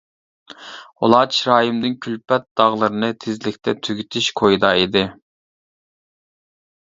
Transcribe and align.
ئۇلار 1.07 1.27
چىرايىمدىن 1.39 1.95
كۈلپەت 2.05 2.47
داغلىرىنى 2.61 3.09
تېزلىكتە 3.25 3.75
تۈگىتىش 3.87 4.29
كويىدا 4.41 4.71
ئىدى. 4.81 5.03